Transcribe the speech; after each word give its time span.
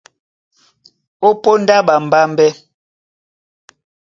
Ó 1.27 1.29
póndá 1.43 1.77
ɓambámbɛ́, 1.87 2.49